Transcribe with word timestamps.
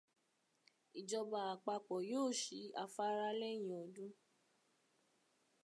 Ìjọba 0.99 1.39
àpapọ̀ 1.53 1.99
yóò 2.09 2.29
ṣí 2.41 2.59
afárá 2.83 3.27
lẹ́yìn 3.39 3.73
ọdún. 3.83 4.11